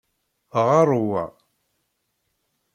Ɣeṛ 0.67 0.89
wa! 1.07 1.23